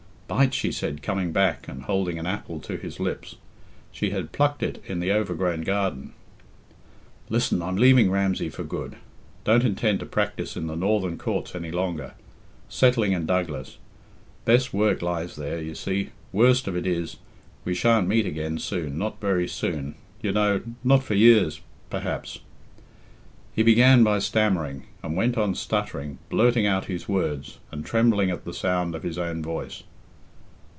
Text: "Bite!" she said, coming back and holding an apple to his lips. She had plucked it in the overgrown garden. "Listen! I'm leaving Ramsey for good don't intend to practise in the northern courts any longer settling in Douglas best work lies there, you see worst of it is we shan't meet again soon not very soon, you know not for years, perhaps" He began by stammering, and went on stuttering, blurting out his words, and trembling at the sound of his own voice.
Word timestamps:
"Bite!" 0.41 0.53
she 0.53 0.71
said, 0.71 1.01
coming 1.03 1.33
back 1.33 1.67
and 1.67 1.83
holding 1.83 2.17
an 2.17 2.25
apple 2.25 2.61
to 2.61 2.77
his 2.77 3.01
lips. 3.01 3.35
She 3.91 4.11
had 4.11 4.31
plucked 4.31 4.63
it 4.63 4.81
in 4.87 5.01
the 5.01 5.11
overgrown 5.11 5.63
garden. 5.63 6.13
"Listen! 7.27 7.61
I'm 7.61 7.75
leaving 7.75 8.09
Ramsey 8.09 8.47
for 8.47 8.63
good 8.63 8.95
don't 9.43 9.65
intend 9.65 9.99
to 9.99 10.05
practise 10.05 10.55
in 10.55 10.67
the 10.67 10.77
northern 10.77 11.17
courts 11.17 11.53
any 11.53 11.69
longer 11.69 12.13
settling 12.69 13.11
in 13.11 13.25
Douglas 13.25 13.77
best 14.45 14.73
work 14.73 15.01
lies 15.01 15.35
there, 15.35 15.61
you 15.61 15.75
see 15.75 16.11
worst 16.31 16.65
of 16.65 16.77
it 16.77 16.87
is 16.87 17.17
we 17.65 17.73
shan't 17.75 18.07
meet 18.07 18.25
again 18.25 18.57
soon 18.57 18.97
not 18.97 19.19
very 19.19 19.49
soon, 19.49 19.95
you 20.21 20.31
know 20.31 20.61
not 20.81 21.03
for 21.03 21.13
years, 21.13 21.59
perhaps" 21.89 22.39
He 23.53 23.63
began 23.63 24.01
by 24.01 24.19
stammering, 24.19 24.83
and 25.03 25.17
went 25.17 25.37
on 25.37 25.55
stuttering, 25.55 26.19
blurting 26.29 26.65
out 26.65 26.85
his 26.85 27.09
words, 27.09 27.59
and 27.69 27.85
trembling 27.85 28.31
at 28.31 28.45
the 28.45 28.53
sound 28.53 28.95
of 28.95 29.03
his 29.03 29.17
own 29.17 29.43
voice. 29.43 29.83